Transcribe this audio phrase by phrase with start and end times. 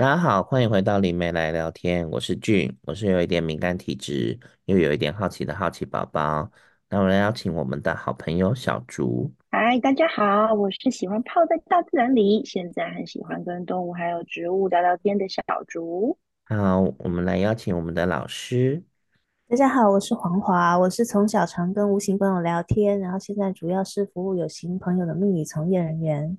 [0.00, 2.08] 大家好，欢迎回到灵媒来聊天。
[2.08, 6.50] 我是俊，我是有一点敏感体质，又有一点好奇的好奇宝宝。
[6.88, 9.30] 那我来邀请我们的好朋友小竹。
[9.50, 16.16] 嗨，大家好，我是喜欢泡在大自然里，现在很喜欢跟动物还有植物聊聊天的小竹。
[16.46, 18.82] 好，我们来邀请我们的老师。
[19.50, 26.38] 大家好，我是黄华，我是从小常跟无形朋友聊天，然后现在主要是服务有形朋友的命理从业人员。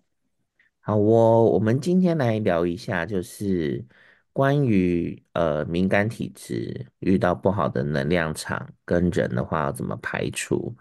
[0.84, 3.86] 好我，我们今天来聊一下，就是
[4.34, 10.76] 关于呃敏感体质遇到不好的能量场跟人的话要怎么排除？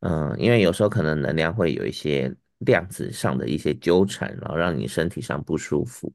[0.00, 6.12] 嗯、因为有时候可能能量会有一些量子上的一些纠缠，然后让你身体上不舒服。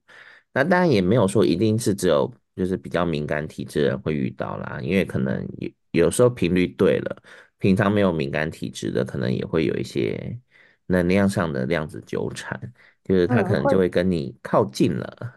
[0.53, 7.21] 那当然也没有说一定是只有就是比较敏感体质的人会遇到啦，因为可能有有时候频率对了，
[7.57, 10.39] 平常没有敏感体质的可能也会有一些
[10.85, 12.59] 能量上的量子纠缠。
[13.07, 15.29] 就是他可能就会跟你靠近了，嗯，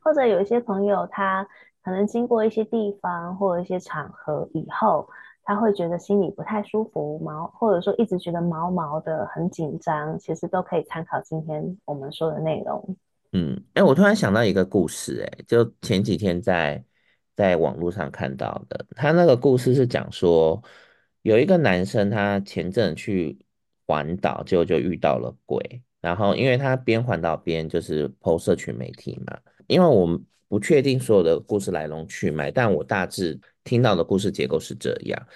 [0.00, 1.46] 或者有一些朋友，他
[1.84, 5.08] 可能经过一些地方或者一些场合以后，
[5.44, 12.96] 他会觉得心里不太舒服，毛或者说一直觉得毛毛的，很紧张，其实都可以参考今天我们说的内容。
[13.32, 16.84] 嗯，哎、欸，我突然想到一个故事，哎，就前几天在
[17.34, 20.62] 在网络上看到的，他那个故事是讲说，
[21.22, 23.38] 有一个男生他前阵去
[23.86, 25.82] 环岛，结果就遇到了鬼。
[26.02, 35.26] 然后，因为他边环岛边就是 PO 社群媒体嘛，因为我们不确定所有的故事来龙去脉，但我大致听到的故事结构是这样。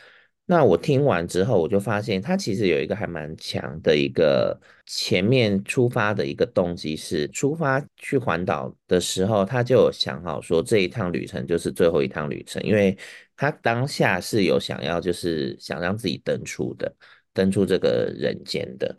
[0.49, 4.57] 那我听完之后，我就发现他其实有一个还蛮强的一个
[4.87, 12.97] 前面出发的一个动机是，出发去环岛的时候，他就想好说这一趟旅程就是最后一趟旅程，因为
[13.37, 16.95] 他当下是有想要就是想让自己登出的，
[17.33, 18.97] 登出这个人间的。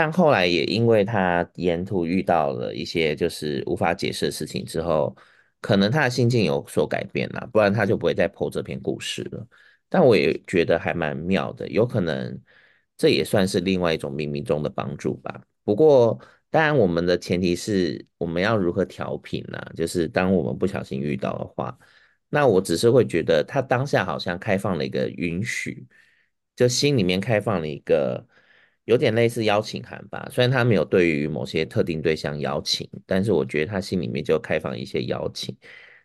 [0.00, 5.16] 但后来也因为他沿途遇到了一些就是无法解释的事情之后，
[5.60, 9.44] 可能他的心境有所改变了，不然他就不会再 po 这篇故事了。
[9.88, 12.40] 但我也觉得还蛮妙的，有可能
[12.96, 15.42] 这也算是另外一种冥冥中的帮助吧。
[15.64, 16.16] 不过
[16.48, 19.58] 当然我们的前提是我们要如何调频呢？
[19.74, 21.76] 就是当我们不小心遇到的话，
[22.28, 25.84] 那我只是会觉得他当下好像开放了一个允许，
[26.54, 28.24] 就心里面开放了一个。
[28.88, 35.54] 有点类似邀请函吧，虽然他没有对于某些特定对象邀请，但是我觉得他心里面就开放一些邀请。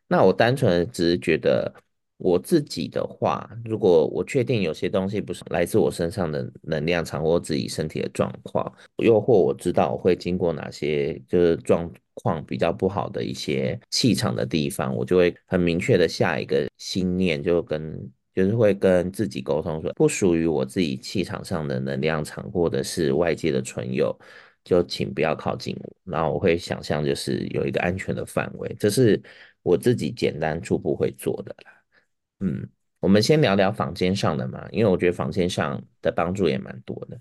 [0.05, 1.73] 那我单纯只是觉得
[2.17, 18.11] 我自己的话，如果我确定有些东西不是来自我身上的能量场或自己身体的状况，又或我知道我会经过哪些就是状况比较不好的一些气场的地方，我就会很明确的下一个心念，就跟。
[18.33, 24.17] 就是会跟自己沟通说，不属于我自己气场上的能量场，或者是外界的存有，
[24.63, 25.93] 就请不要靠近我。
[26.03, 29.21] 然后我会想象，就是有一个安全的范围，这是
[29.61, 31.71] 我自己简单初步会做的啦。
[32.39, 32.67] 嗯，
[32.99, 37.19] 我们先聊聊房间上的嘛，因为我觉得房间上的帮助也蛮多的。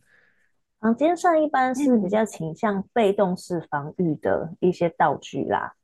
[0.80, 5.74] 房间上一般是比较倾向被动式防御的一些道具啦。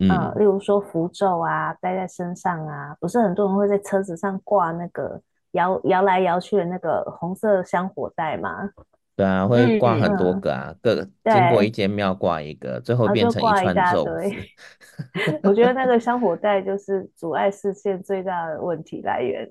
[0.00, 5.20] 嗯、呃，例如说符咒啊，戴在身上啊，不是很多人会在车子上挂那个
[5.52, 8.70] 摇摇来摇去的那个红色香火带吗？
[9.16, 10.94] 对啊，会挂很多个啊，嗯、各
[11.32, 14.04] 经过一间庙挂一个，最后变成一串咒。
[14.04, 14.32] 对，
[15.42, 19.50] 我觉得那个 香火带就是阻碍视线最大的问题来源。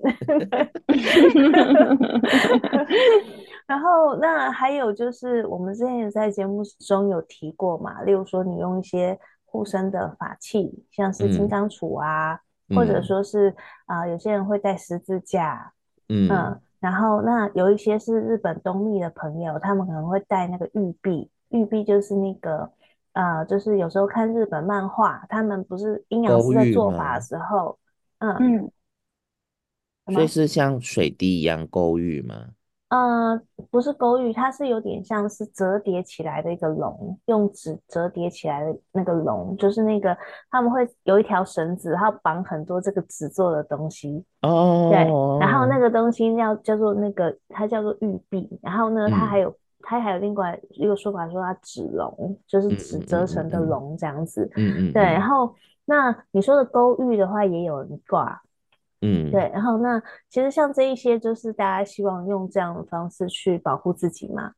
[3.66, 9.18] 然后，那还有就是我们之前在节目中有提过嘛，例如说你用一些。
[9.50, 12.38] 护身的法器，像是金刚杵啊，
[12.68, 13.54] 嗯、或者说是
[13.86, 15.72] 啊、呃，有些人会带十字架，
[16.08, 22.70] 嗯，嗯，然后那有一些是日本东密的朋友，他们可能会带那个玉璧，玉璧就是那个
[23.12, 27.78] 呃，就是有时候看日本漫画，他们不是阴阳师在做法的时候，
[28.18, 28.36] 嗯。
[28.38, 28.70] 嗯，
[30.14, 32.50] 所以是像水滴一样勾玉吗？
[32.90, 40.16] 嗯、呃，不是勾玉，它是有点像是折叠起来的一个龙，用纸折叠起来的那个龙，就是那个
[40.50, 44.24] 他们会有一条绳子，然后绑很多这个纸做的东西。
[44.40, 45.00] 哦，对，
[45.38, 48.58] 然后那个东西要叫做那个，它叫做玉璧。
[48.62, 54.50] 然后呢，它还有、嗯、它还有另外一个说法，说它纸龙，就是纸折成的龙这样子。
[54.56, 55.02] 嗯嗯，对。
[55.02, 58.40] 然后那你说的勾玉的话，也有人挂。
[59.00, 64.52] 嗯，对，然后那其实像这一些，就是大家希望用这样的方式去保护自己嘛。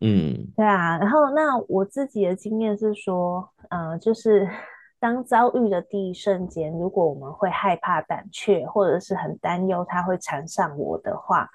[0.00, 0.96] 嗯，对啊。
[0.98, 4.48] 然后那我自己的经验是说，呃，就是
[5.00, 11.48] 当遭遇的第一瞬间，如果我们会害怕、胆怯，或者是很担忧他会缠上我的话，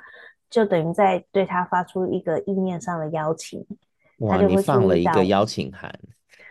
[0.49, 3.65] 就等于在对他发出一个意念上的邀请。
[4.19, 5.93] 哇，他就会你放了一个邀请函。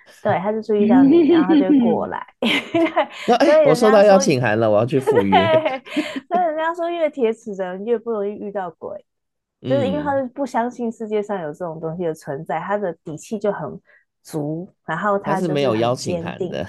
[0.23, 2.25] 对，他就注意到你，然后他就过来。
[2.41, 5.32] 对，我收到邀请函了，我要去赴约。
[6.29, 9.05] 所以人家说越铁齿的人越不容易遇到鬼，
[9.62, 13.69] 嗯、就是因为他是不相信世界上有这种东西的存在，他的底气就很
[14.26, 16.67] 足，然后他是没有邀请函的，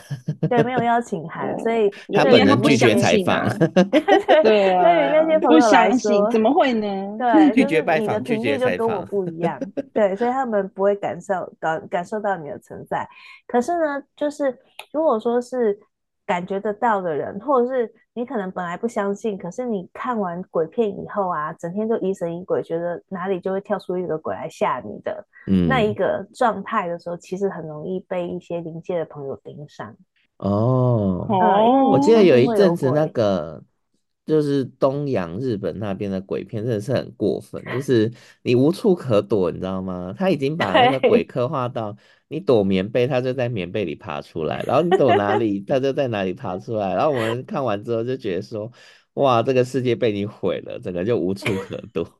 [0.47, 3.49] 对，没有邀请函， 所以他本人拒绝采访。
[4.45, 7.17] 对啊，对于那些朋友来说，怎么会呢？
[7.17, 9.59] 对，拒绝拜访，拒绝采访，就跟我不一样。
[9.91, 13.09] 对，所以他们不会感受感感受到你的存在。
[13.47, 14.55] 可是呢，就是
[14.93, 15.79] 如果说是。
[16.27, 29.95] 感觉得到的人，或者是你可能本来不相信，可是你看完鬼片以后啊，整天就疑神疑鬼，觉得哪里就会跳出一个鬼来吓你的，嗯，那一个状态的时候，其实很容易被一些灵界的朋友盯上。
[30.37, 33.61] 哦，哦，我记得有一阵子那个。
[34.27, 38.11] 就是东洋日本那边的鬼片真的是很过分，就是
[38.43, 40.13] 你无处可躲，你知道吗？
[40.17, 41.95] 他已经 把那个鬼刻画到
[42.27, 46.93] 你躲棉被，他就在棉被里爬出来，然后你躲哪里，他就在哪里爬出来。
[46.93, 48.69] 然后我们看完之后就觉得说，
[49.13, 52.03] 哇，这个世界被你毁了，整个就无处可躲。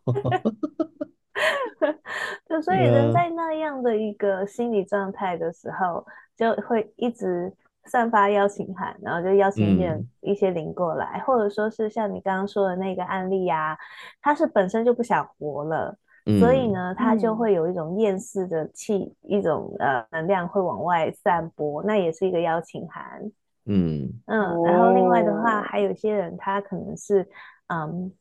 [2.48, 6.06] 就所以人在那样的一个心理状态的时候，
[6.38, 7.54] 就会一直。
[7.88, 13.78] 散发邀请函，然后就邀请一些一些灵过来，嗯，或者说是像你刚刚说的那个案例啊，
[14.22, 23.22] 他是本身就不想活了，嗯，所以呢，他就会有一种厌世的气，一种呃能量会往外散播，那也是一个邀请函。
[23.66, 24.10] 嗯。
[24.28, 27.28] 嗯，然后另外的话，还有一些人他可能是
[27.68, 28.12] 嗯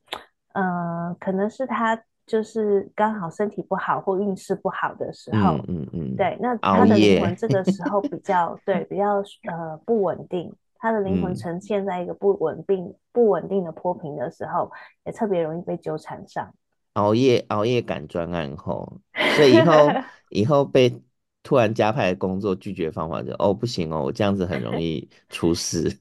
[0.54, 2.00] 嗯，呃，可能是他。
[2.26, 14.70] 就是刚好身体不好或运势不好的时候，嗯嗯，嗯，对，那他的灵魂这个时候比较 对比较呃不稳定，他的灵魂呈现在一个不稳定、嗯、不稳定的波平的时候，
[15.04, 16.52] 也特别容易被纠缠上。
[16.94, 19.00] 熬夜熬夜赶专案后，
[19.36, 19.74] 所以以后
[20.30, 21.00] 以后被
[21.42, 25.88] 突然加派的工作拒绝方法就哦不行哦，我这样子很容易出事。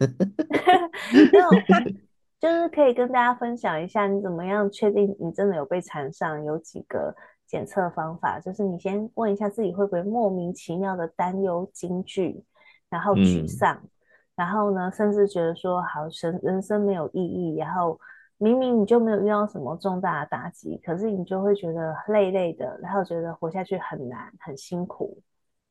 [2.39, 6.43] 就是可以跟大家分享一下，你怎么样确定你真的有被缠上？
[6.43, 7.15] 有几个
[7.47, 12.43] 检测方法，就是你先问一下自己会不会莫名其妙的担忧、惊惧，
[12.89, 13.89] 然后沮丧，嗯、
[14.35, 17.99] 然后呢，甚至觉得说好生人生没有意义，然后
[18.37, 25.17] 明明你就没有遇到什么重大的打击，可是你就会觉得累累的，然后觉得活下去很难、很辛苦。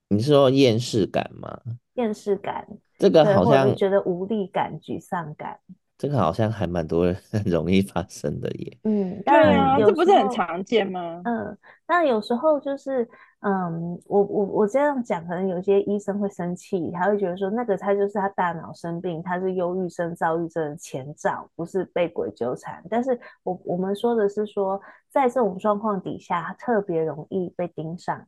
[0.09, 1.61] 你是说厌世感吗？
[1.95, 2.67] 厌世感，
[2.99, 5.59] 这个好像觉得无力感、沮丧感。
[6.05, 8.79] 这个好像还蛮多人 很容易发生的耶。
[8.85, 11.23] 嗯，当然，这不是很常见吗？
[11.25, 11.57] 嗯，
[11.89, 13.09] 那有时候就是，
[13.41, 22.85] 嗯，我我我这样讲，可能有些医生会生气，他会觉得说，那个他就是他大脑生病，他是忧郁症、躁郁症的前兆，不是被鬼纠缠。
[22.91, 24.79] 但是我我们说的是说，
[25.09, 28.19] 在这种状况底下，他特别容易被盯上。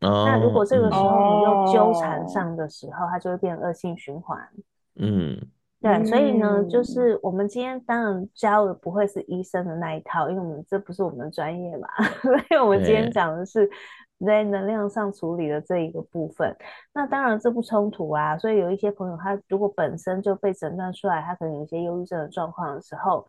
[0.00, 0.24] 哦。
[0.26, 4.40] 那如果这个时候你又纠缠上的时候，它就会变恶性循环。
[4.96, 5.40] 嗯。
[5.82, 11.88] 对，所以呢，就是我们今天当然教的不会是医生的那一套，因为我们这不是我们的专业嘛。
[12.22, 13.68] 所以我们今天讲的是
[14.24, 16.56] 在能量上处理的这一个部分。
[16.94, 18.38] 那当然这不冲突啊。
[18.38, 23.26] 所以有一些朋友，他如果本身就被诊断出来，他可能有一些忧郁症的状况的时候，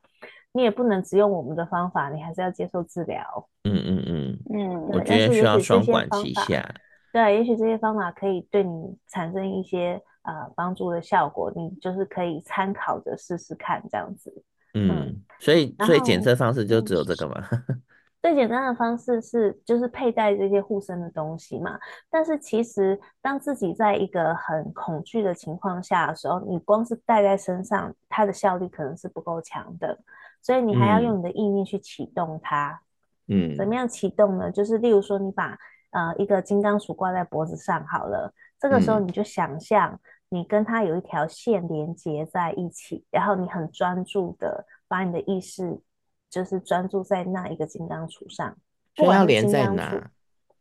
[0.52, 3.50] 你也不能只用我们的方法，你还是要接受治疗。
[3.64, 6.64] 嗯嗯嗯嗯，我觉得需要双管齐下。
[7.12, 10.00] 对，也许这些方法可以对你产生一些。
[10.24, 14.44] 呃，帮助的效果，你就是可以参考着试试看，这样子。
[14.74, 17.44] 嗯，嗯，所以所以检测方式就只有这个嘛？
[18.24, 21.78] 最简单的方式是就是佩戴这些护身的东西嘛。
[22.10, 30.00] 但是其实当自己在一个很恐惧的情况下的时候，你光是戴在身上，它的效力可能是不够强的，
[30.42, 32.80] 所以你还要用你的意念去启动它。
[33.28, 34.50] 嗯，怎么样启动呢？
[34.50, 35.58] 就是例如说，你把
[35.92, 40.00] 呃一个金刚杵挂在脖子上好了，这个时候你就想象。
[40.34, 45.80] 嗯你跟他有一条线连接在一起，然后你很专注的把你的意识，
[46.28, 48.56] 就是专注在那一个金刚杵上。
[48.96, 50.10] 所以要连在哪？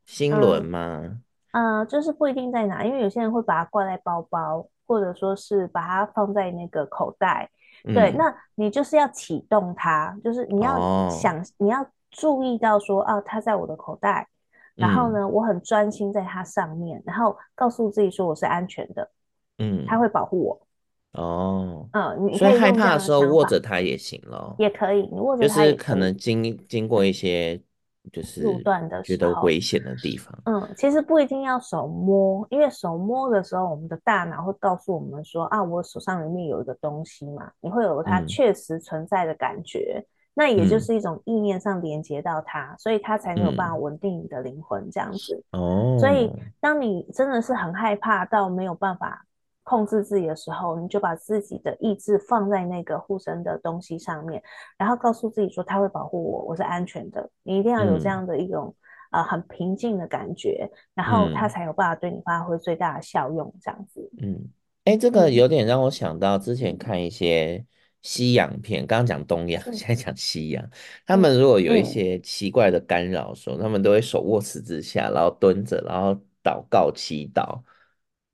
[0.04, 1.20] 心轮吗？
[1.52, 7.50] 嗯、呃，就是不一定在哪，因为有些人会把它挂在包包，或者说是把它放在那个口袋。
[7.84, 14.28] 嗯、对，那你就是要启动它，就是你要想，哦、你要注意到说，啊，它在我的口袋，
[14.74, 19.10] 然后呢，嗯、我很专心在它上面，然后告诉自己说我是安全的。
[19.59, 20.61] 嗯，他会保护我。
[21.12, 27.61] 哦，嗯，你所以害怕的时候握着它也行咯，也可以，你握着它就是可能经经过一些
[28.11, 30.37] 就是路段的觉得危险的地方。
[30.47, 40.02] 嗯，其实不一定要手摸，因为手摸的时候，我们的大脑会告诉我们说啊，我手上里面有一个东西嘛，你会有它确实存在的感觉。
[40.35, 45.44] 那也就是一种意念上连接到它，嗯、所以它才没有办法稳定你的灵魂这样子。
[45.50, 49.26] 哦，所以当你真的是很害怕到没有办法
[49.64, 54.42] 控制自己的时候，你就把自己的意志放在那个护身的东西上面，
[54.76, 57.31] 然后告诉自己说他会保护我，我是安全的。
[57.45, 58.75] 你一定要有这样的一种、
[59.12, 63.54] 嗯呃、很平静的感觉，然后它才有办法对你发挥最大的效用。
[63.62, 64.49] 这样子，嗯，
[64.85, 67.64] 哎，这个有点让我想到之前看一些
[68.02, 70.69] 西洋片，刚刚讲东洋，现在讲西洋，
[71.07, 77.61] 他们如果有一些奇怪的干扰的时候，他们都会手握十字架，然后蹲着，然后祷告祈祷，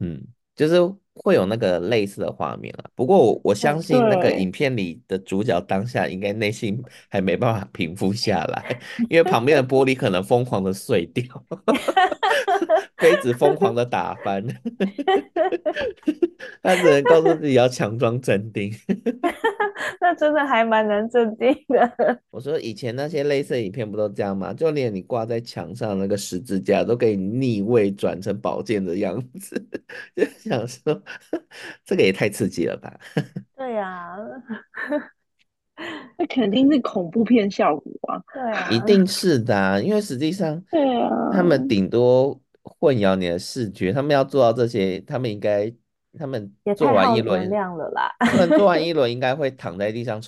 [0.01, 0.75] 嗯，就是。
[1.19, 11.25] 会有那个类似的画面了，不过我我相信那个影片里的主角当下应该内心还没办法平复下来，因为旁边的玻璃可能疯狂的碎掉，
[12.97, 14.45] 杯子疯狂的打翻，
[16.63, 18.73] 他只能告诉自己要强装镇定。
[20.01, 22.21] 那真的还蛮难镇定的。
[22.31, 24.53] 我说以前那些类似的影片不都这样吗？
[24.53, 29.65] 就连你挂在墙上那个十字架都可以逆位转成宝剑的样子，
[30.17, 31.01] 就想说
[31.85, 32.93] 这个也太刺激了吧？
[33.57, 34.19] 对呀、啊，
[36.17, 38.23] 那肯定是恐怖片效果啊！
[38.33, 45.73] 对啊，一定是的、啊，因为实际上，对啊，他们顶多混淆你的视觉，他们要做到这些，他们应该。
[46.19, 50.21] 他们做完一轮量了啦，他们做完一 轮应该会躺在地上，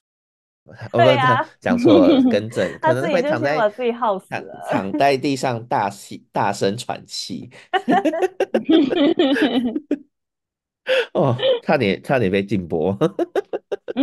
[0.92, 7.50] 对呀，讲错了，更正，可能会躺在自己耗死了，躺在地上大气大声喘气，
[11.14, 12.96] 哦，差点差点被禁播，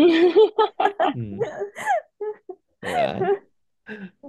[1.16, 1.38] 嗯，
[2.80, 3.20] 对啊，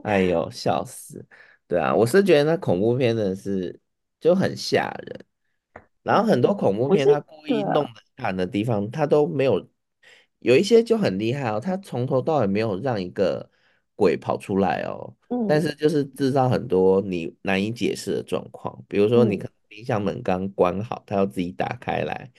[0.02, 1.24] 哎呦，笑死，
[1.66, 3.78] 对啊，我是觉得那恐怖片真的是
[4.20, 5.24] 就很吓人。
[6.02, 9.68] 然后很多恐怖片，他故意弄得惨的地方，他都没有，
[10.38, 13.50] 有一些就很厉害哦，他从头到尾没有让一个
[13.98, 15.12] 鬼跑出来哦，
[15.48, 22.30] 但是就是制造很多你难以解释的状况，比如说你可能冰箱门刚关好，它要自己打开来，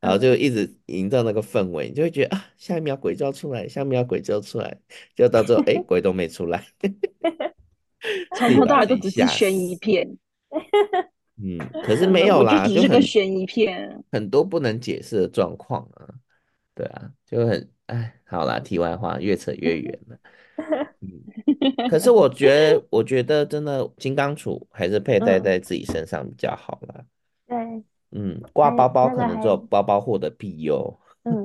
[0.00, 4.76] 然后就一直营造那个氛围，你就会觉得啊，下一秒鬼就要出来，下一秒鬼就要出来，
[5.14, 6.66] 就到最后哎， 鬼都没出来，
[8.36, 10.18] 从头到尾都只是悬疑片。
[11.40, 16.08] 嗯，可是没有啦，就，就是个悬疑片，很多不能解释的状况啊，
[16.74, 20.18] 对啊，就很哎，好啦，题外话越扯越远了。
[21.00, 27.04] 嗯，可是我觉得，我觉得真的金刚杵还是佩戴在自己身上比较好啦。
[27.46, 27.56] 对，
[28.12, 30.98] 嗯，挂包包可能只有包包货的庇佑。
[31.24, 31.44] 嗯，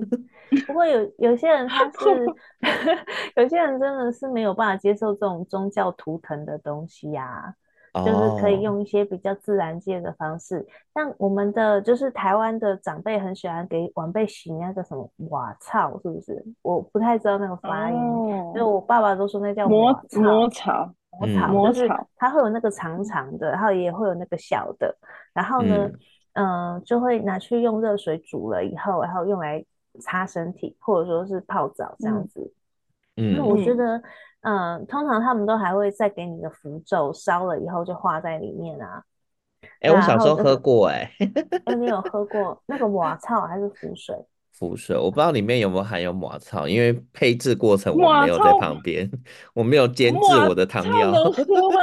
[0.68, 2.26] 不过有有些人他是，
[3.42, 7.54] 有些人真的是没有办法接受这种宗教图腾的东西呀、啊。
[7.94, 16.46] 就是可以用一些比较自然界的方式，像我们的就是台湾的长辈很喜欢给晚辈洗那个什么瓦草，是不是？
[16.62, 24.96] 我不太知道那个发音，哦、就我爸爸都说那叫抹抹草，抹草，抹草，就是它会有那个长长的，然后也会有那个小的，
[25.34, 25.90] 然后呢，
[26.34, 29.66] 嗯、呃，就会拿去用热水煮了以后，然后用来
[30.02, 32.54] 擦身体，或者说是泡澡这样子。
[33.18, 34.02] 嗯，那我觉得。
[34.42, 39.04] 嗯，通常他们都还会再给你个符咒，烧了以后就画在里面啊。
[39.82, 41.32] 哎、欸，我小时候喝过、欸，哎，
[41.66, 44.16] 哎，你有喝 过那个瓦草还是符水？
[44.58, 49.10] 符水，我不知道里面有没有含有瓦草，因为配制过程我没有在旁边，
[49.54, 51.12] 我没有监制我的汤药。
[51.12, 51.80] 能喝吗？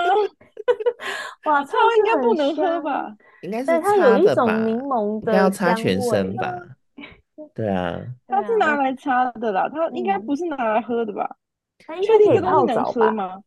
[1.44, 3.14] 抹草应该不能喝吧？
[3.42, 3.88] 应该是擦的吧？
[3.88, 6.54] 它有一种柠檬的，要擦全身吧？
[7.54, 11.36] 对啊，它是拿来擦的啦，它应该不是拿来喝的吧？
[11.78, 13.38] 它应该可以泡澡吧？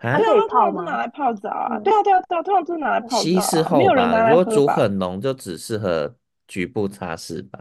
[0.00, 0.82] 啊可以泡吗？
[0.82, 1.78] 拿来泡澡啊？
[1.80, 3.18] 对啊，对啊，对啊，通常都是拿来泡澡。
[3.18, 6.14] 稀释后吧，如果煮很浓，就只适合
[6.46, 7.60] 局部擦拭吧，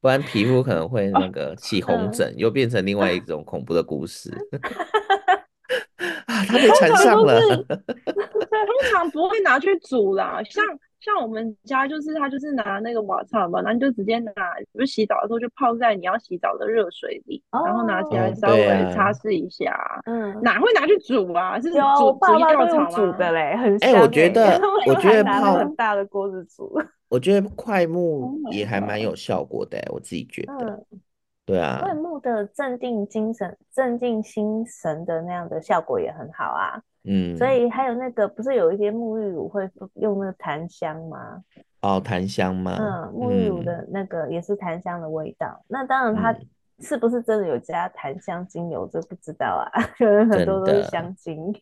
[0.00, 4.30] 不然皮肤可能会那个起红疹，又变成另外一种恐怖的故事。
[6.26, 7.40] 啊，它被缠上了。
[7.64, 10.64] 通常不会拿去煮啦，像。
[11.00, 14.32] 像我们家就是他就是拿那个瓦擦嘛，然后你就直接拿，
[14.72, 19.76] 比如洗澡的时候就泡在你要洗澡的热水里，哦、然后拿起来稍微擦拭一下。
[20.06, 21.60] 嗯，哪会拿去煮啊？
[21.60, 26.72] 是煮煮一道草煮的嘞，很哎、欸，我觉得我觉得泡很大的锅子煮，
[27.08, 30.54] 我觉得快木也还蛮有效果的，我自己觉得。
[30.64, 31.00] 嗯、
[31.46, 36.82] 对啊，桧木的镇定精神、镇定心神的那样的效果也很好啊。
[37.08, 41.40] 嗯，所以还有那个不是有一些沐浴乳会用那个檀香吗？
[41.82, 42.76] 哦，檀香吗？
[42.80, 45.56] 嗯，沐浴乳的那个也是檀香的味道。
[45.56, 46.36] 嗯、那当然，它
[46.80, 49.70] 是不是真的有加檀香精油，这不知道啊。
[49.96, 51.54] 可能很多都是香精。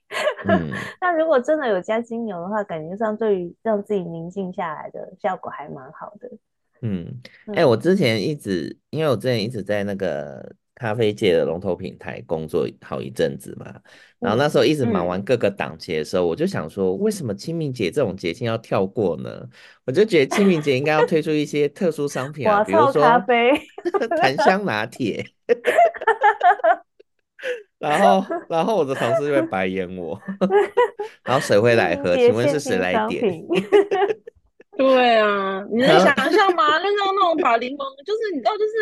[0.48, 6.30] 嗯、 那如果真的有加精油的话，感觉上对于让自己宁静下来的效果还蛮好的。
[6.84, 13.74] 嗯，哎、欸，我之前一直因为我之前一直在那个咖啡界的龙头平台工作好一阵子嘛，
[14.18, 19.48] 然后那时候一直忙完各个档期的时候，嗯、我就想说，为什么清明节这种节庆要跳过呢？
[19.86, 23.50] 我就觉得清明节应该要推出一些特殊商品啊，比如说咖啡、
[24.20, 25.24] 檀香拿铁。
[27.78, 30.20] 然后，然后我的同事就会白眼我，
[31.24, 32.16] 然后谁会来喝？
[32.16, 33.22] 请问是谁来点？
[34.78, 36.64] 对啊，你能想象吗？
[36.78, 38.72] 那种那种把柠檬，就是你知道，就是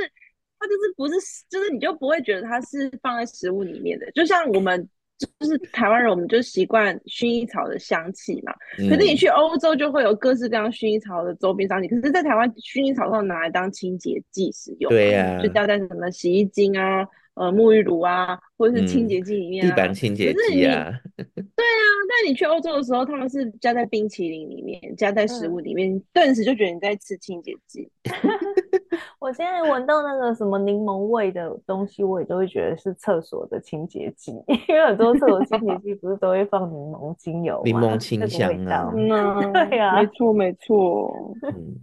[0.59, 1.15] 它就是不是，
[1.49, 4.11] 就是你就不会觉得它是放在食物里面的。
[4.13, 8.53] 就像我们就是台湾人，我们就习惯薰衣草的香气嘛。
[8.79, 11.89] 嗯、可是你去欧洲就会有各式各样薰衣草的周边商品。
[11.89, 14.91] 可是，在台湾，薰衣草都拿来当清洁剂使用。
[14.91, 17.07] 对呀、啊，就掉在什么洗衣精啊。
[17.35, 21.83] 呃，沐浴乳啊，或者是清洁剂里面、啊嗯、地板清洁剂啊， 对啊。
[22.07, 27.91] 但你去欧洲的时候，他们是加在冰淇淋里面，加在食物里面，顿、嗯、时就觉得你在吃清洁剂。
[29.19, 34.33] 我现在闻到那个什么柠檬味的东西，我也都会觉得是厕所的清洁剂，
[34.69, 38.93] 因为很多厕所清洁剂不是都会放柠檬精油、柠檬清香啊。
[38.95, 39.09] 嗯，
[39.53, 41.35] 对啊，没错没错。
[41.43, 41.77] 嗯，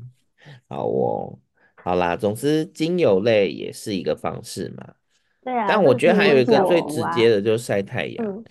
[0.68, 1.40] 好哦，
[1.76, 4.94] 好啦，总之精油类也是一个方式嘛。
[5.50, 8.44] 对啊，但我觉得还有一个最直接的就是晒太阳、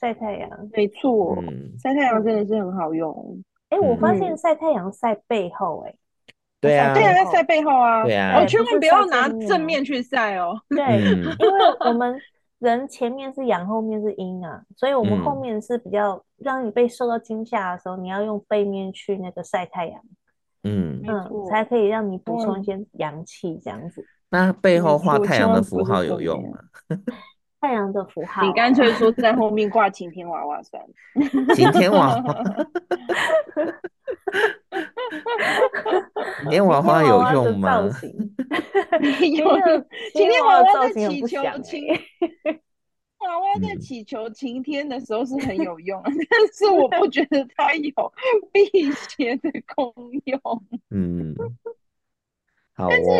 [0.00, 3.40] 晒太阳，没错，嗯，晒太阳真的是很好用。
[3.68, 5.98] 哎、欸，我发现晒太阳晒背后、欸，哎、嗯，
[6.60, 11.00] 对啊，对啊，在晒背后啊，对啊，我，千万不要拿正面去晒哦，对，
[11.38, 12.18] 因为我们
[12.58, 20.00] 人前面是阳，后面是阴啊，所以我们后面是比较让你被受到惊吓的时候，你要用背面去那个晒太阳，
[20.64, 21.00] 嗯。
[21.06, 24.04] 嗯，才可以让你补充一些阳气，这样子。
[24.30, 26.58] 那背后画太阳的符号有用吗？
[27.60, 30.88] 太阳的符号，你干脆说在后面挂 晴天娃娃算了。
[31.54, 32.44] 晴天娃娃，
[36.40, 37.82] 晴天娃娃有用吗？
[37.82, 37.90] 有，
[40.14, 41.84] 晴天娃娃在祈求晴，
[43.18, 46.14] 娃娃在祈求晴天的时候是很有用，但
[46.54, 47.92] 是我不觉得它有
[48.52, 49.92] 辟邪的功
[50.24, 50.40] 用。
[50.90, 51.34] 嗯。
[52.76, 53.10] 但是，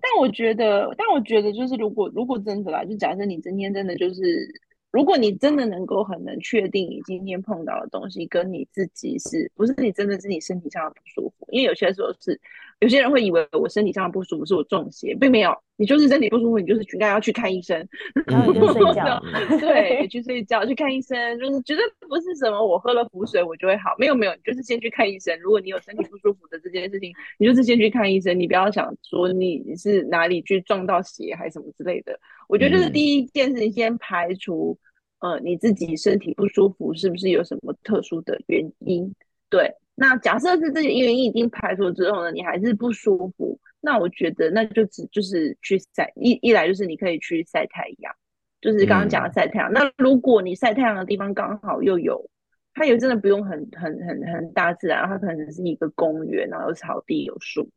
[0.00, 4.48] 但我觉得，但我觉得，就是如果如果真的啦，就假设你今天真的就是，
[4.90, 12.40] 如果你真的能够很能确定你今天碰到的东西跟你自己是不是你真的是你身体上的不舒服，因为有些时候是。
[12.80, 17.88] 有些人会以为我身体上的不舒服是我中邪，并没有，你就是身体不舒服，你就是应该要去看医生，
[18.26, 19.22] 然后就睡觉，
[19.60, 25.38] 对，去睡觉，去看医生，就是绝对不是什么我喝了补水我就会好，没有没有，你就是先去看医生。
[25.40, 32.18] 如果你有身体不舒服的这件事情，你就是先去看医生，你不要想说你是哪里去撞到血还是什么之类的。
[32.48, 34.76] 我觉得就是第一件事情，先排除，
[35.20, 39.14] 呃，你自己身体不舒服是不是有什么特殊的原因？
[39.48, 39.72] 对。
[40.00, 48.14] 那假设是这些原因已经排除之后呢，你还是不舒服，那我觉得那就只就是去晒一一来就是你可以去晒太阳，
[48.60, 49.72] 就是刚刚讲的晒太阳。
[49.72, 52.30] 嗯、那如果你晒太阳的地方刚好又有，
[52.74, 57.68] 它也真的不用很很很很大自然，它可能只是一个公园，然后有草地有树，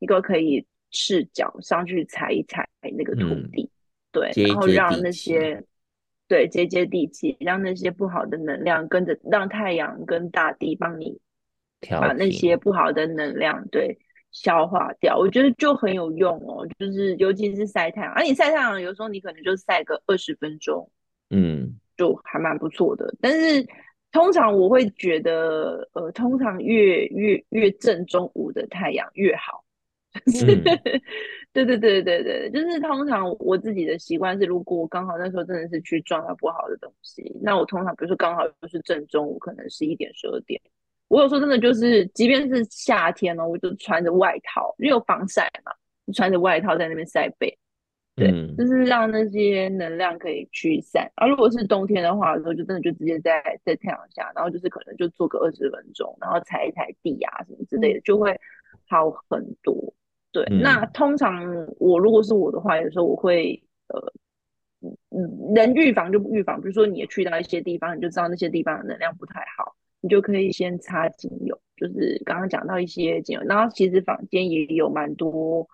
[0.00, 3.70] 你都可以赤脚上去踩一踩那个土地，嗯、
[4.10, 5.62] 对，然后让那些
[6.26, 11.20] 对接接地气，让那些不好的能量跟着让太阳跟大地帮你。
[11.88, 13.98] 把那些不好的能量对
[14.30, 16.66] 消化掉，我觉得就很有用哦。
[16.78, 20.90] 就是尤其是晒太阳，而、啊、你晒太阳有时候你可能就晒个二十分钟，
[21.30, 23.14] 嗯，就还蛮不错的。
[23.20, 23.66] 但是
[24.12, 29.64] 通常我会觉得，呃，通常越越越正中午的太阳越好。
[30.44, 30.64] 嗯、
[31.54, 40.60] 对对对对对，就是通常我自己的习惯是，如果我刚好那时候真的是去撞到不好的东西，那我通常比如说刚好就是正中午，可能十一点十二点。
[41.10, 45.72] 我有时候真的就是，即便是夏天哦，我就穿着外套，因为有防晒嘛，
[46.06, 47.58] 就穿着外套在那边晒背，
[48.14, 51.10] 对，嗯、就是让那些能量可以驱散。
[51.16, 58.40] 而、啊、如果是冬天的话，有时候就真的就直接在在太阳下，然后就是可能就做个二十分钟，然后踩一踩地啊什么之类的，就会
[58.88, 59.92] 好很多。
[60.30, 61.44] 对，嗯、那通常
[61.80, 64.12] 我如果是我的话，有时候我会呃，
[65.10, 69.74] 嗯，能预防就不预防，比如说你也去到一些地方，你就知道那些地方的能量不太好。
[70.00, 75.68] 你就可以先擦精油，就是刚刚讲到一些精油，然后其实坊间也有蛮多，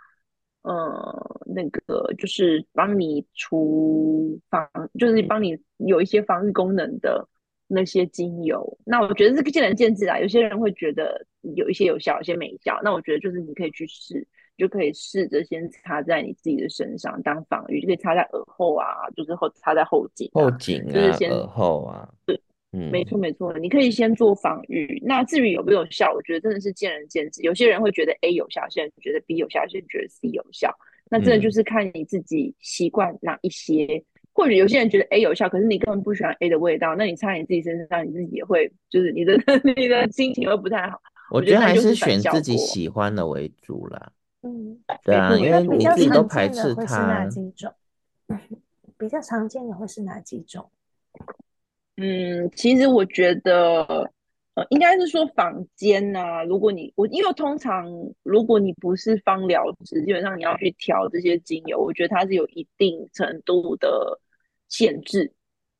[0.62, 7.28] 呃，那个就是帮你除防，就是帮你有一些防御功能的
[7.68, 8.78] 那些精油。
[8.84, 12.80] 那我觉得这个见仁见智啊，有些人会觉得有一些有效，有些没效。
[12.82, 22.40] 那我觉得就是你可以去试，就可以试着先擦在你自己的身上当防御，就可以擦在耳后啊，就是后擦在后颈、啊，后颈啊，就是先耳后啊，对。
[22.72, 25.00] 没错没错，你可以先做防御。
[25.04, 27.40] 那至于有没有效，我觉得真的是见仁见智。
[27.42, 30.74] 有些人会觉得 A 有效，有些人觉得 B 有效，有些人觉得 C 有效。
[31.08, 39.34] 那真的就是看你自己习惯哪一些，嗯、或者有些人觉得 A 有效，可是你根本不喜欢 A 的味道，那你擦你自己身上，你自己也会就是你的
[39.76, 41.00] 你的心情会不太好。
[41.30, 44.12] 我觉得还是选自己喜欢的为主啦。
[44.42, 46.82] 嗯，对啊，因为你自己都排斥它。
[46.82, 47.72] 会是哪几种？
[48.98, 50.68] 比较常见的会是哪几种？
[51.96, 54.10] 嗯，其实我觉得，
[54.54, 56.44] 呃，应该是说坊间呐、啊。
[56.44, 57.86] 如果你我，因为通常
[58.22, 64.20] 如果你不是芳疗师，基本上你要去调这些精油，我觉得它是有一定程度的
[64.68, 65.32] 限制，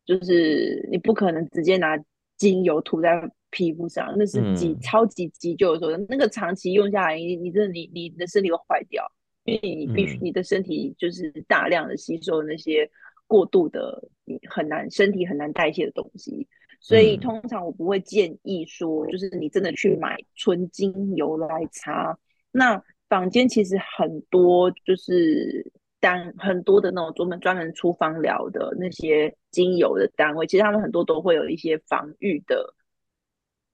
[0.05, 1.98] 就是你不可能直接拿
[2.37, 3.31] 精油涂在。
[3.50, 9.02] 皮肤上那是急、嗯、超级急救的时候，那个长期用下来，你你真的你你的身体会坏掉，
[9.44, 12.90] 因为你必须、嗯、你的身体就是大量的吸收那些
[13.27, 16.47] 过度的你很难身体很难代谢的东西，
[16.81, 22.19] 所以通常我不会建议说，就是你真的去买纯精油来擦。
[22.51, 32.75] 那坊间其实很多就是单很多的那种专门专门出芳疗的那些精油的单位，其实他们很多都会有一些防御的。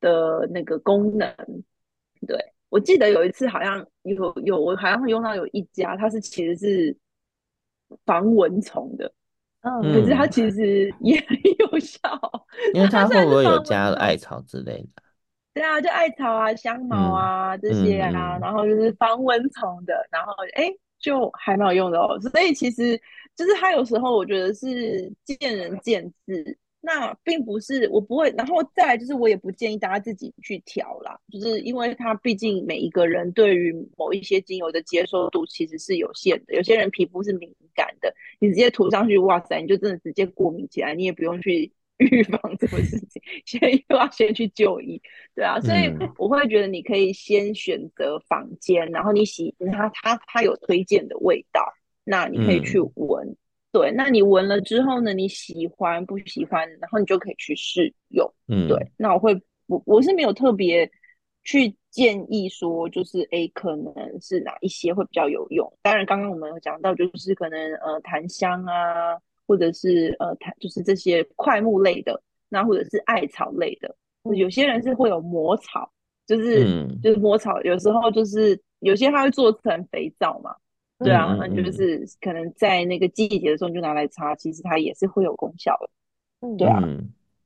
[0.03, 1.33] 的那个功能，
[2.27, 2.37] 对，
[2.71, 6.99] 我记得有一次好像有有我好像会用到有一家，它是其实是
[8.05, 9.15] 防蚊虫的，
[9.62, 11.98] 嗯，可是它其实也很有效，
[12.75, 15.03] 因为它会不会有加了艾草之类的？
[15.55, 22.18] 对啊，就艾草啊、香茅啊、嗯、这些啊、嗯，然后就是防蚊虫的，然后哎，就还蛮有用的哦。
[22.20, 22.98] 所以其实
[23.37, 26.59] 就是它有时候我觉得是见仁见智。
[26.85, 45.01] 那并不是我不会，然后再来就是我也不建议大家自己去调啦，就是因为它毕竟每一个人对于某一些精油的接受度其实是有限的，有些人皮肤是敏感的，你直接涂上去，哇塞，你就真的直接过敏起来，你也不用去 预防这个事情，先又要先去就医，
[45.37, 51.64] 对啊，所以我会觉得你可以先选择房间，然后你喜它它它有推荐的味道，
[52.03, 53.29] 那你可以去闻。
[53.29, 53.37] 嗯
[53.73, 55.15] 对，那你闻了之后呢？
[55.15, 56.69] 你喜欢不喜欢？
[56.79, 58.31] 然后你就可以去试用。
[58.47, 58.93] 嗯，对。
[58.99, 59.35] 那我会，
[59.67, 60.89] 我我是没有特别
[61.43, 65.67] 去建议说，就是诶，可能是哪一些会比较有用。
[65.81, 73.97] 当然，刚刚我们有讲到，就是可能呃，檀香啊，或者是呃，檀，就是这些块木类的，那或者是艾草类的。
[74.37, 75.91] 有些人是会有魔草，
[76.27, 80.55] 就是、嗯、就是魔草，有时候就是有些它会做成肥皂嘛。
[81.05, 85.91] 对啊，那就是可能在那个季节的时候你就拿来擦，其实它也是会有功效的。
[86.41, 86.81] 嗯，对啊，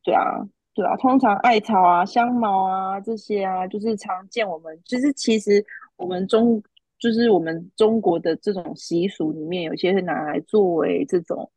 [0.02, 0.96] 对啊，对啊。
[0.96, 4.48] 通常艾草啊、香茅啊这些啊，就是常见。
[4.48, 5.64] 我们就是其实
[5.96, 6.62] 我们中
[6.98, 11.50] 就是我们中国的这种习俗里面，有些是拿来作为这种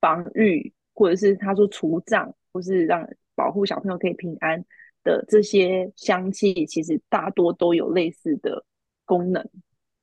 [0.00, 4.64] 防御，或者是他说除障，或是让保护小朋友可以平安
[5.02, 8.64] 的这些香气，其实大多都有类似的
[9.04, 9.42] 功能。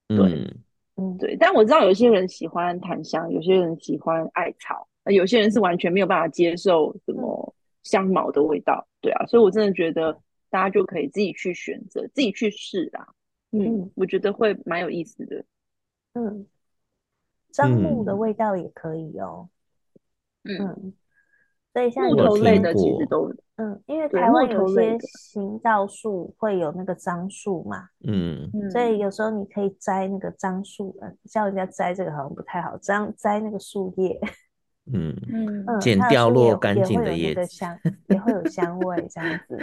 [0.07, 0.17] 对。
[0.17, 0.64] 嗯
[0.95, 7.53] 嗯，对，但我知道有些人喜欢檀香，有些人喜欢艾草，有些人是完全没有办法接受什么
[7.83, 10.17] 香茅的味道，对啊，所以我真的觉得
[10.49, 13.07] 大家就可以自己去选择，自己去试啦。
[13.51, 15.43] 嗯，嗯，我觉得会蛮有意思的。
[16.13, 16.45] 嗯，
[17.51, 19.49] 樟木的味道也可以哦。
[20.43, 20.57] 嗯。
[20.59, 20.93] 嗯
[21.73, 34.19] 所以像木头类的其实都，嗯，因为台湾有些行道树会有那个樟树嘛，嗯，所以有时候你可以摘那个樟树，嗯，叫人家摘这个好像不太好，摘摘那个树叶，
[34.91, 39.57] 嗯嗯，剪掉落干净的叶子， 香也会有香味这样子，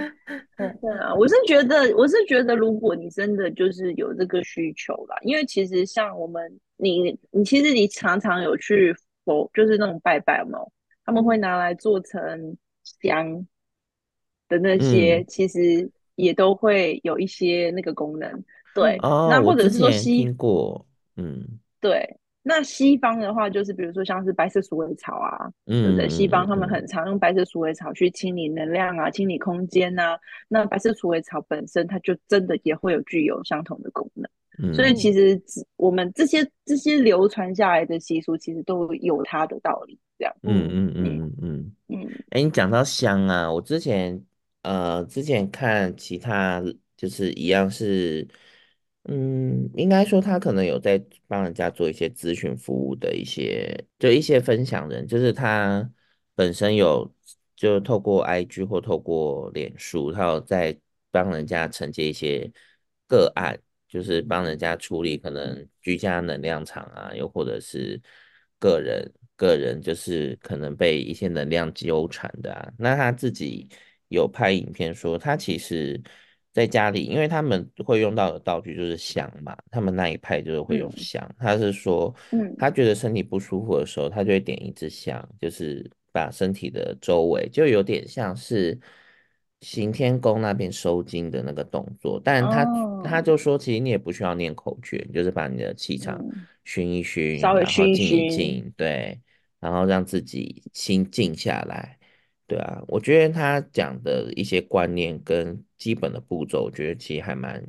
[0.57, 10.59] 对对啊，我是觉得我是觉得如果你真的就是有这个需求啦，因为其实像我们你你其实你常常有去佛就是那种拜拜嘛。
[11.05, 13.45] 他们会拿来做成香
[14.53, 18.31] 的那些，嗯，其实也都会有一些那个功能。
[18.75, 20.85] 对，哦，那或者是说西听过，
[21.17, 21.43] 嗯，
[21.81, 22.19] 对。
[22.45, 26.09] 那西方的话，就是比如说像是白色鼠尾草啊，嗯，对不对？
[26.09, 30.19] 西方他们很常用白色鼠尾草去清理能量啊，清理空间啊。
[30.49, 34.29] 那白色鼠尾草本身，它就真的也会有具有相同的功能。
[34.61, 35.41] 嗯，所以其实
[35.77, 39.97] 我们这些这些流传下来的习俗，其实都有它的道理。
[40.19, 42.09] 这样，嗯嗯嗯嗯嗯嗯。
[42.31, 44.21] 哎、欸，你讲到香啊，我之前
[44.63, 46.63] 呃之前看其他
[46.97, 48.27] 就是一样是，
[49.05, 55.91] 嗯，应该说他可能有在帮人家做一些咨询服务的一些，就一些分享人，就是他
[56.35, 57.13] 本身有
[57.57, 60.79] 就透过 IG 或透过脸书，他有在
[61.11, 62.51] 帮人家承接一些
[63.07, 63.59] 个案。
[63.89, 68.01] 就是帮人家处理可能居家能量场啊，又或者是
[68.59, 72.73] 个人个人就是可能被一些能量纠缠的啊。
[72.79, 73.69] 那他自己
[74.13, 76.01] 有拍影片说，他其实
[76.53, 81.25] 在家里，因为他们会用到的道具就是香嘛，他们那一派就是会用香。
[81.31, 88.79] 嗯、他是说，嗯，他觉得身体不舒服的时候，他就会点一支香，就是把身体的周围，就有点像是
[89.63, 92.21] 行天宫那边收惊的那个动作。
[92.23, 96.23] 但他、哦、他就说，其实你也不需要念口诀，就是把你的气场
[96.65, 99.21] 熏一熏，稍微熏一熏，然后静一静，对，
[99.59, 101.99] 然后让自己心静下来。
[102.53, 107.65] 对啊，我觉得他讲的一些观念跟基本的步骤，我觉得其实还蛮，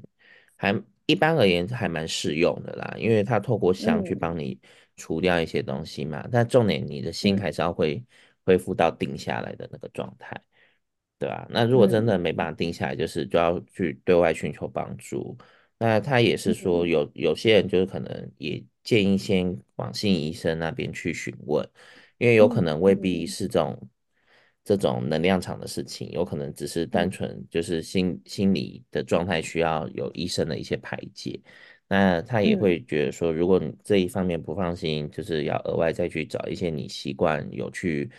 [0.58, 2.94] 还一般而言还蛮适用的啦。
[2.98, 4.60] 因为他透过香去帮你
[4.98, 8.04] 除掉一些东西嘛，嗯、但重点你的心还是要会
[8.44, 10.38] 恢复到定下来的那个状态，
[11.18, 15.38] 对啊，那如果真的没办法定下来，就是就要去对外寻求帮助。
[15.80, 21.66] 那他也是说有有些人就是可能也建议先往心理医生那边去询问，
[22.18, 23.90] 因为有可能未必是这种。
[24.64, 31.40] 这种能量场的事情，有可能只是单纯就是心心理的状态需要有医生的一些排解。
[31.88, 38.10] 那他也会觉得说，如果你这一方面不放心，就是要额外再去找一些你习惯有去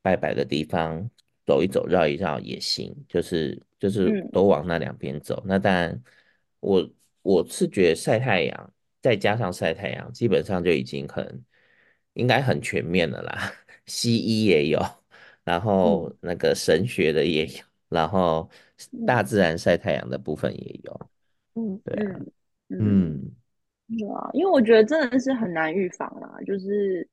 [0.00, 1.08] 拜拜的地方
[1.44, 5.42] 走一走、绕一绕也行，就是就是都往那两边走。
[5.46, 6.02] 那当然，
[6.60, 11.44] 我我是觉得晒太阳再加上晒太阳，基本上就已经很
[12.14, 13.52] 应该很全面了啦。
[13.86, 15.01] 西医也有。
[15.44, 18.48] 然后那个神学的也有，嗯、然后
[19.04, 21.00] 大自然晒太阳的部分也有，
[21.54, 22.20] 嗯，对啊，
[22.68, 23.32] 嗯，
[24.14, 27.08] 啊，因为我觉得真的是很难预防啦，就是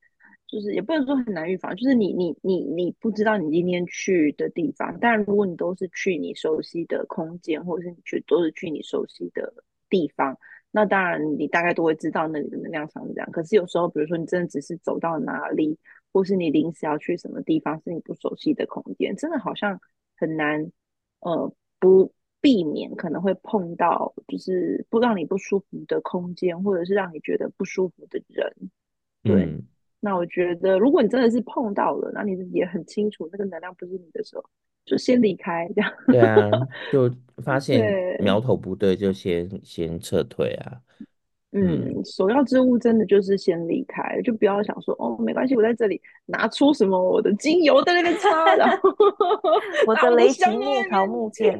[0.47, 9.51] 就是也不能说很难预防，就是你你你你不知道你今天去的地方，但如果你都是去你熟悉的空间，或者是你去都是去你熟悉的
[9.89, 10.37] 地方，
[10.69, 13.31] 那当然你大概都会知道那里的能量场是这样。
[13.31, 15.75] 可是有时候，比如说你真的只是走到哪里。
[16.11, 19.79] 或是你临时要去什么地方，是你不熟悉的空间，真的好像
[20.17, 20.71] 很难，
[21.19, 28.53] 呃，不避免可能会碰到，就是不让你不舒服的空间，或者是让你觉得不舒服的人。
[29.23, 29.63] 对，嗯、
[29.99, 34.43] 那我觉得，如果你真的是碰到了，那你自己也很清楚那个能量不是你的时候，
[34.85, 35.93] 就先离开，这样。
[36.07, 36.49] 对啊，
[36.91, 40.81] 就发 现苗头不对，就先对先撤退啊。
[41.51, 48.89] 嗯，首要之物真的就是先离开，就不要想说哦，没关系，我在这里拿出什么我的精油在那边擦，然后
[49.87, 51.59] 我的雷琴木桃木剑，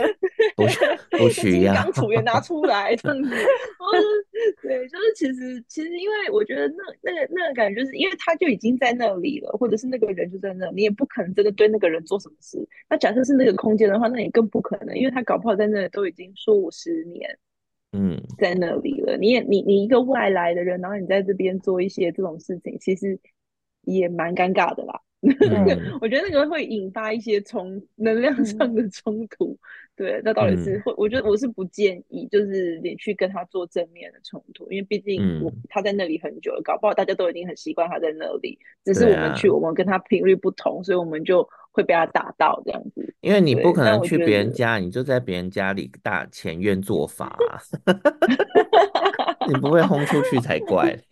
[0.54, 0.64] 不
[1.16, 3.30] 不需要，金刚杵也拿出 来这样子。
[4.60, 12.58] 对，就是其实其实因为我觉得那那个那个感觉，就是因为他就已经在那里了，或者是那个人就在那，你也不可能真的对那个人做什么事。
[12.90, 17.38] 那假设是那个空间的话，那也更不可能，因为他搞不好在那里都已经数十年。
[17.92, 19.16] 嗯，在那里了。
[19.16, 23.18] 你也你你一个外来的人，然后你在这边做一些这种事情，其实
[23.82, 25.00] 也蛮尴尬的啦。
[25.20, 25.30] 嗯、
[26.00, 29.52] 我觉得那个会引发一些冲能量上的冲突。
[29.52, 29.58] 嗯、
[29.94, 30.92] 对，那到底是会？
[30.92, 41.46] 嗯、我觉得我是不建议，就是你去跟他做正面的冲突，因为毕竟我他在那里很久了，搞不好大家都已经很习惯他在那里，只是我们去，我们跟他频率不同，所以我们就。
[41.72, 47.58] 会被他打到这样子，因为你不可能去别人家，你就在别人家里大前院做法啊，
[49.48, 50.96] 你不会轰出去才怪。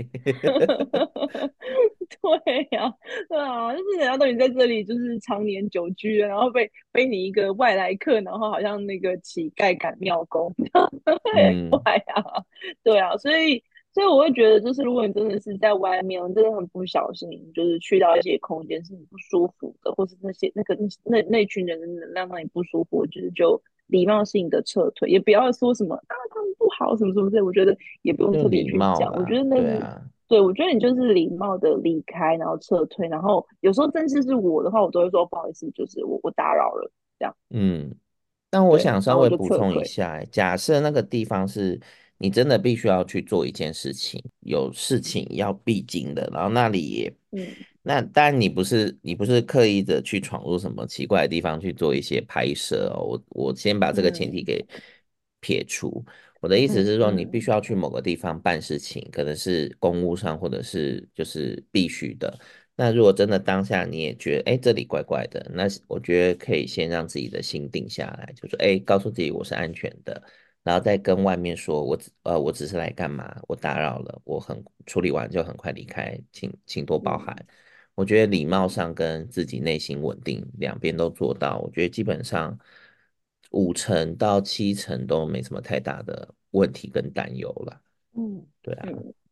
[2.20, 2.94] 对呀、啊，
[3.28, 10.54] 对啊，就是人家都已经在这里，就是常年久居，然后被被你一个外来客，然后好像那个乞丐赶庙工，
[11.34, 12.22] 很怪啊，
[12.84, 13.62] 对啊，所以。
[13.92, 29.12] 所以我会觉得，就是如果你真的是在外面，真的很不小心，就是去到一些空间是你不舒服的，或是那些那个那那那群人的能量让你不舒服，我觉得就礼貌性的撤退，也不要说什么啊他们不好什么什么类，我觉得也不用特别去讲。
[29.16, 37.34] 我觉得那个对，我觉得你就是礼貌的离开，然后撤退，然后有时候真是是我的话，我都会说不好意思，就是我我打扰了这样。
[37.50, 37.92] 嗯，
[38.50, 41.80] 但我想稍微补充一下，假设那个地方是。
[42.22, 47.46] 你真的必须要去做一件事情，有事情要必经的，然后那里也，嗯，
[47.82, 54.62] 那当然你不是你不是刻意的去闯入什么奇怪的地方去做一些拍摄哦，我我先把这个前提给
[55.40, 56.04] 撇除。
[56.06, 62.38] 嗯、我的意思是说，你必须要去某个地方办事情，可能是公务上或者是就是必须的。
[62.76, 70.22] 那如果真的当下你也觉得哎这里怪怪的，那我觉得可以先让自己的心定下来，就说哎告诉自己我是安全的。
[70.62, 73.34] 然后再跟外面说，我只呃，我只是来干嘛？
[73.48, 77.34] 我打扰了，我很处理完就很快离开，请请多包涵。
[77.94, 82.58] 我觉得礼貌上跟自己内心稳定两边都做到，我觉得基本上
[83.52, 87.80] 五成到七成都没什么太大的问题跟担忧了。
[88.16, 88.88] 嗯，对啊，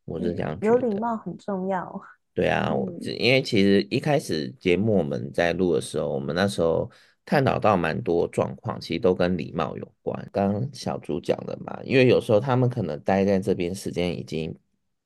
[0.06, 0.66] 我是这样觉得。
[0.66, 2.00] 有礼貌很重要。
[2.32, 6.90] 对啊，我因为其实一开始节目我们在录的时候，我们那时候。
[7.28, 10.28] 探讨到蛮多状况，其实都跟礼貌有关。
[10.32, 14.56] 刚刚小猪讲的嘛，因为有时候他们可能待在这边时间已经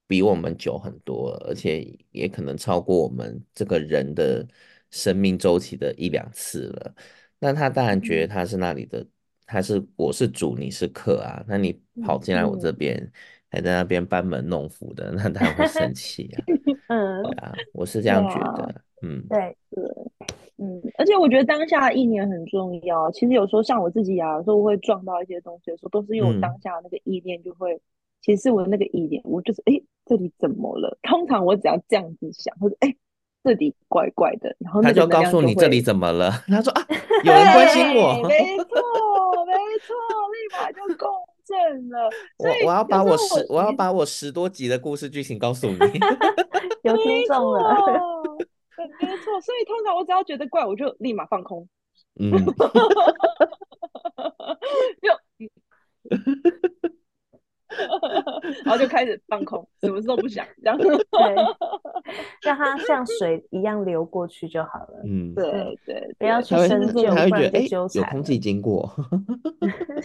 [0.07, 4.47] 比我们久很多了，而且也可能超过我们这个人的
[4.93, 6.95] 生命周期的一两次了。
[7.41, 9.05] 那他当然觉得他是那里的，
[9.45, 11.45] 他是我是主，你是客啊。
[11.49, 13.13] 那你跑进来我这边，嗯、
[13.51, 16.45] 还在那边班门弄斧的，那他会生气啊。
[16.87, 18.63] 嗯，对啊，我是这样觉得。
[18.63, 19.83] 啊、嗯，对对，
[20.59, 23.11] 嗯，而且我觉得当下意念很重要。
[23.11, 27.81] 其实有时候像我自己啊，有时候会撞到一些东西的时候，都是因为我当下那个意念就会，嗯、
[28.21, 30.99] 其实我的那个意念，我就是哎，这里怎么了？
[31.03, 32.95] 通常我只要这样子想，或者哎。
[33.45, 36.31] 这里怪怪的，然后他就告诉你这里怎么了。
[36.47, 36.87] 他说啊，
[37.27, 38.39] 有人关心我，没
[38.71, 39.97] 错，没错，
[40.31, 41.11] 立马就共
[41.45, 42.09] 振了。
[42.39, 45.77] 我我要把我十，我要把我十多集的故事剧情告诉你，
[46.85, 47.77] 有听众了，
[49.01, 49.41] 没错。
[49.41, 51.69] 所以通常我只要觉得怪，我就立马放空。
[52.21, 52.31] 嗯，
[55.03, 55.11] 就。
[58.65, 60.95] 然后就开始放空，什么事都不想，这样 对，
[62.43, 65.01] 让它像水一样流过去就好了。
[65.07, 65.51] 嗯，对
[65.87, 68.03] 对，对，不要去深究，不然就纠缠。
[68.03, 68.95] 有空气经过，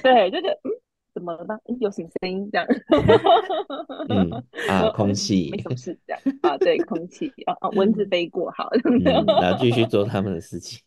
[0.02, 0.72] 对，就觉得嗯。
[1.18, 1.58] 怎么了吗？
[1.80, 2.68] 有什么声音这样？
[4.10, 4.32] 嗯
[4.70, 9.02] 啊， 空气没什么事这样啊，对， 空气啊啊，蚊子飞过好，嗯，
[9.42, 10.80] 然后继续做他们的事情。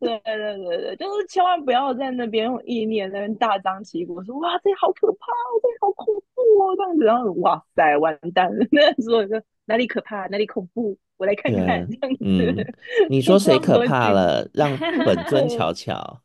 [0.00, 10.96] 对对对对，就是千万不要在那边用意念在那边大张旗鼓说哇，这好可怕哦，这好恐怖哦，这样子，然后哇塞，完蛋了，那时候就哪里可怕，哪里恐怖。
[11.18, 12.24] 我来看看，啊、这样子。
[12.24, 12.56] 嗯，
[13.10, 14.48] 你说谁可怕了？
[14.54, 16.18] 让本尊瞧瞧。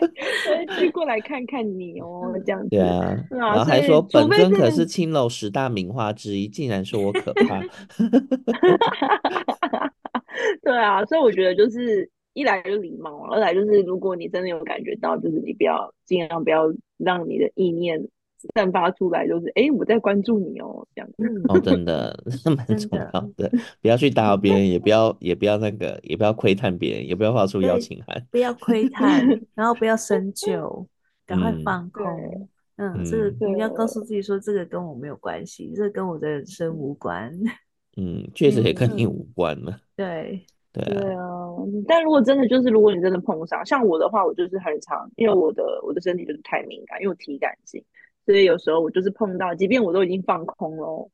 [0.00, 2.68] 对， 去过来看看你哦，这样子。
[2.70, 7.60] 对啊，然后还说本尊可是青楼十大名花之一，竟然说我可怕。
[10.62, 18.06] 对啊，所以我觉得就是一来就是礼貌，二来就是如果你真的有感觉到，就是你不要尽量不要让你的意念。
[18.54, 21.42] 散发出来就是，哎、欸，我在关注你哦，这样子。
[21.48, 23.50] 哦，真的，是 蛮重要的。
[23.80, 28.26] 不要去打扰别人，也不要，也不要那个，也不要窥探别人，也不要发出邀请函。
[28.30, 30.86] 不要窥探， 然后不要深究，
[31.26, 32.04] 赶快放空。
[32.76, 37.30] 嗯，嗯，这个你要告诉自己说，这个跟我没有关系，这个跟我的人生无关。
[37.96, 39.78] 嗯，确实也跟你无关了。
[39.96, 41.00] 对，对啊。
[41.00, 41.20] 对啊，
[41.86, 47.84] 但如果真的就是，如果你真的碰上，像我的话，我就是很常，因为我的我的身体就是太敏感，因为我体感性。
[48.30, 51.10] 所以有时候我就是碰到，即便我都已经放空了，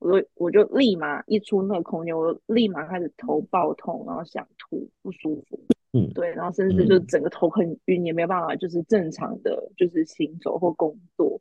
[0.00, 5.60] 我都我就立马一出那个空间，我就立马开始头爆痛，然后想吐，不舒服。
[5.92, 11.40] 嗯，对，然后甚至就整个头很晕，也没有办法，就是正常的就是行走或工作，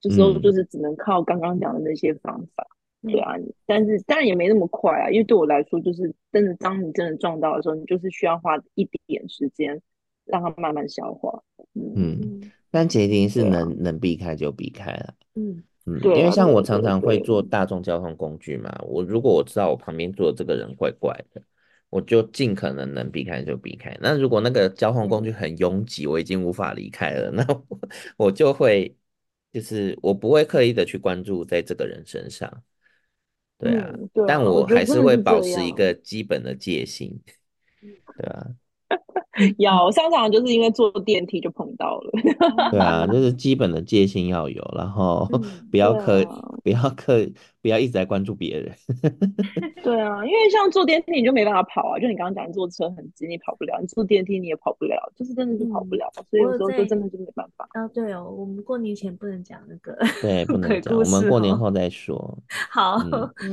[0.00, 2.64] 这时候就是只能靠刚刚讲的那些方法。
[3.02, 3.34] 对啊，
[3.66, 9.82] 但是当然也没那么快啊，因为对我来说，就是真的当你真的撞到的时候，你就是需要花一点时间
[10.26, 11.42] 让它慢慢消化。
[11.74, 11.92] 嗯。
[11.96, 15.62] 嗯但前提是能、啊、能避开就避开了，嗯。
[15.86, 21.40] 嗯，因为像我常常会坐大众交通工具嘛，我如果我知道我旁边坐的这个人怪怪的，
[21.88, 23.96] 我就尽可能能避开就避开。
[23.98, 27.80] 那如果那个交通工具很拥挤，我已经无法离开了， 那我，
[28.18, 28.94] 我就会
[29.54, 32.62] 就是我不会刻意的去关注在这个人身上，
[33.58, 37.18] 对啊，嗯、对啊，但我还是会保持一个基本的戒心，
[37.80, 38.48] 对啊。
[39.58, 42.10] 有，商场就是因为坐电梯就碰到了。
[42.70, 45.28] 对啊，就是基本的戒心要有，然后
[45.70, 46.24] 不要刻，
[46.62, 47.26] 不要刻，
[47.62, 48.72] 不要一直在关注别人。
[49.82, 56.10] 对啊，因为像坐电梯你就没办法跑啊，就你刚刚讲，你坐车很急，你跑不了；你坐电梯你也跑不了，就是真的是跑不了。
[56.28, 57.68] 所以有时候就真的就没办法。
[57.72, 62.38] 啊，对哦，我们过年前不能讲那个，对，不 能讲，我们过年后再说。
[62.70, 62.98] 好，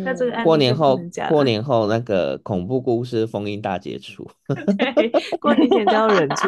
[0.04, 4.28] 那这个过年后，过年后那个恐怖故事封印大解除。
[4.48, 6.48] 对，过年前就要忍住，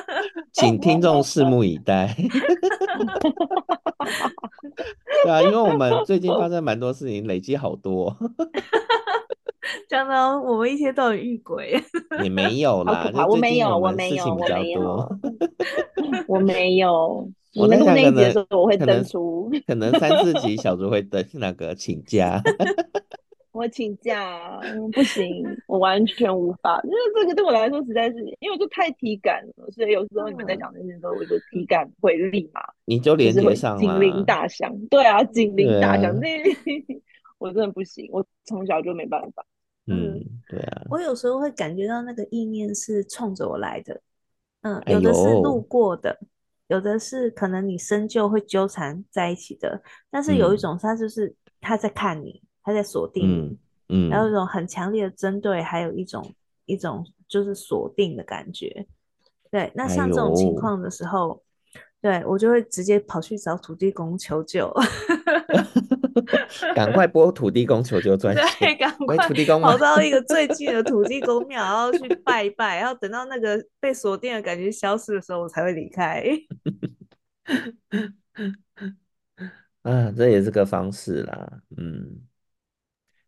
[0.52, 2.14] 请听众拭目以待。
[5.24, 8.16] 对啊，因为我们最近发生蛮多事情，累积好多。
[9.88, 11.80] 讲到我们一天都有遇鬼，
[12.22, 15.08] 你没有啦， 我没有，我没有，我没有，
[16.28, 17.28] 我没有。
[17.54, 22.42] 我们录那一集的时候，我会登出，可能三四集小猪会登那个请假。
[23.56, 36.44] 我请假，嗯，不行，我完全无法，因为这个对我来说实在是，因为我就太体感了，所以有时候你们在讲这些时候，我就体感会立马你就连接上了，警铃大响，对啊，警铃大响，那、啊、
[37.38, 39.42] 我真的不行，我从小就没办法。
[39.86, 43.98] 嗯，对啊，我有时候会感觉到那个意念是冲着我来的，
[44.60, 46.26] 嗯，有的是路过的，哎、
[46.68, 52.42] 有的是可能你深究会纠缠在一起的，但是有一种他就是他在看你。
[52.66, 53.58] 他在锁定你，
[53.90, 58.84] 嗯，嗯，然后一种很强烈的针对，还有一种一种就是锁定的感觉。
[59.52, 61.44] 对，那像这种情况的时候，
[62.00, 64.68] 哎、对我就会直接跑去找土地公求救，
[66.74, 76.24] 赶快拨土地公求救专线，对，赶快土地公跑到一个最近的土地公庙，然后去拜一拜，然后等到那个被锁定的感觉消失的时候，我才会离开。
[79.82, 82.25] 啊，这也是个方式啦，嗯。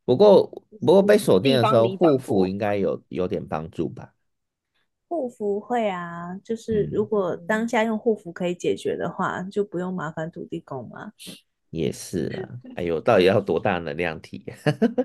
[0.08, 0.46] 不过，
[0.80, 4.14] 不过被锁定的时候，护符应该有有点帮助吧？
[5.06, 11.12] 护符会啊，就是如果当下用护符可以解决的话，嗯、就不用麻烦土地公嘛。
[11.68, 14.46] 也是啊， 哎呦，到底要多大能量体？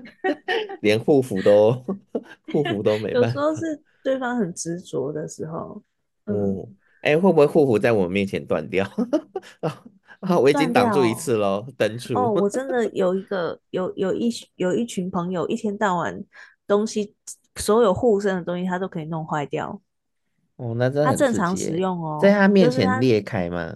[0.80, 1.72] 连护符都
[2.50, 3.28] 护符都没办法。
[3.28, 5.82] 有时候是对方很执着的时候。
[6.24, 6.66] 嗯，
[7.02, 8.86] 哎、欸，会不会护符在我们面前断掉？
[10.26, 12.14] 啊， 我已经挡住一次喽，登出。
[12.14, 16.22] 哦，我 真的有一个有有一有一群朋友，一天到晚
[16.66, 17.14] 东西，
[17.56, 19.80] 所有护身的东西他都可以弄坏掉。
[20.56, 23.72] 哦，那真的他正常使用哦，在他面前裂开吗？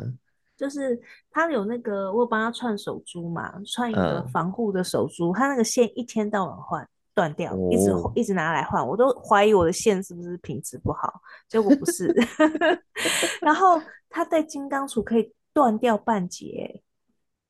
[0.56, 12.12] 就是、他有那个，我帮他串手珠嘛，串一个防护的手珠，嗯、他那个线一天到晚换断掉，哦、一直一直拿来换，我都怀疑我的线是不是品质不好，结果不是。
[13.40, 13.80] 然后
[14.10, 15.32] 他在金刚杵可以。
[15.52, 16.82] 断掉半截，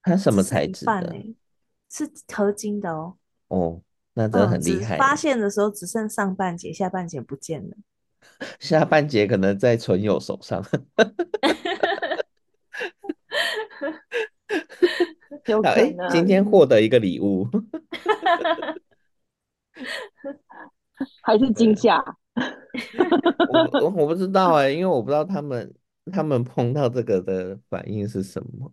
[0.03, 1.35] 它什么材质的？
[1.91, 3.17] 是合金的哦。
[3.49, 3.83] 哦，
[4.15, 4.97] 那真的很厉害。
[4.97, 7.77] 嗯、发现的时候只剩上半截，下半截不见了。
[8.59, 10.65] 下半截可能在存友手上。
[15.47, 17.49] 有可能、欸、今天获得一个礼物，
[21.23, 22.05] 还是惊吓？
[23.51, 25.75] 我我我不知道哎、欸，因为我不知道他们。
[26.11, 28.73] 他们碰到这个的反应是什么？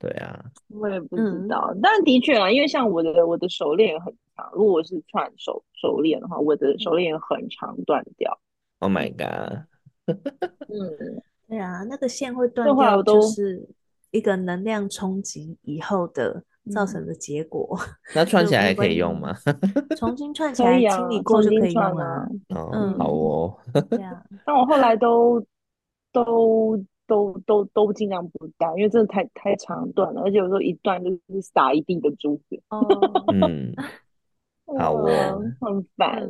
[0.00, 1.72] 对啊，我也不知道。
[1.74, 8.38] 嗯、但的确啊，因为像我的我的手链很长，如果我是串手手链的话，我的手链很长，断掉。
[8.78, 9.64] Oh my god！
[10.68, 13.68] 嗯，对啊，那个线会断掉，就是
[14.12, 17.76] 一个能量冲击以后的造成的结果。
[17.80, 19.34] 嗯、那串起来还可以用吗？
[19.98, 22.28] 重新串 起来清理过就可以用了、啊。
[22.50, 23.58] 哦，嗯、好哦。
[23.90, 25.44] 对啊，但我后来 都。
[26.12, 32.62] 都都都都尽量不戴，因为真的太太长断了，而且有时候一断就是撒一地的珠子。
[32.68, 32.86] 哦，
[33.32, 33.72] 嗯，
[34.78, 36.28] 好哦，很烦。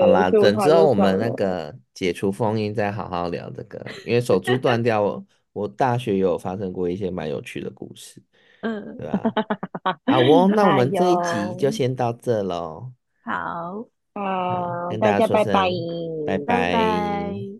[0.00, 5.22] 好啦，等之后我们那个解除封印再好好聊这个，因为手珠断掉，
[5.52, 8.22] 我大学也有发生过一些蛮有趣的故事。
[8.62, 9.20] 嗯，对吧？
[10.06, 12.90] 好哦， 那我们这一集就先到这喽。
[13.22, 15.52] 好，好，跟大家说声
[16.26, 17.53] 拜拜，拜拜。